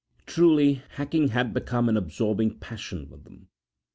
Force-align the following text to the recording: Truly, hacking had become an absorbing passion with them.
Truly, 0.25 0.81
hacking 0.95 1.27
had 1.27 1.53
become 1.53 1.87
an 1.87 1.95
absorbing 1.95 2.57
passion 2.57 3.07
with 3.11 3.23
them. 3.23 3.49